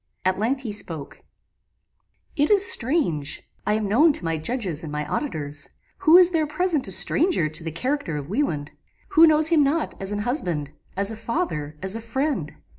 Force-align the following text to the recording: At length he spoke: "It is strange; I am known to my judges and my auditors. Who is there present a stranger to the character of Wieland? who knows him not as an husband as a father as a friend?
At 0.25 0.39
length 0.39 0.61
he 0.61 0.71
spoke: 0.71 1.21
"It 2.35 2.49
is 2.49 2.65
strange; 2.65 3.43
I 3.67 3.75
am 3.75 3.87
known 3.87 4.13
to 4.13 4.25
my 4.25 4.35
judges 4.37 4.81
and 4.81 4.91
my 4.91 5.05
auditors. 5.05 5.69
Who 5.99 6.17
is 6.17 6.31
there 6.31 6.47
present 6.47 6.87
a 6.87 6.91
stranger 6.91 7.47
to 7.49 7.63
the 7.63 7.69
character 7.69 8.17
of 8.17 8.27
Wieland? 8.27 8.71
who 9.09 9.27
knows 9.27 9.49
him 9.49 9.63
not 9.63 9.93
as 10.01 10.11
an 10.11 10.21
husband 10.25 10.71
as 10.97 11.11
a 11.11 11.15
father 11.15 11.77
as 11.83 11.95
a 11.95 12.01
friend? 12.01 12.51